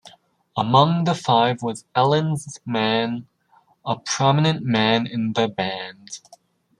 Among 0.57 1.03
the 1.03 1.13
five 1.13 1.61
was 1.61 1.85
Ellen's 1.93 2.59
Man, 2.65 3.27
a 3.85 3.97
prominent 3.99 4.65
man 4.65 5.05
in 5.05 5.33
the 5.33 5.47
band. 5.47 6.21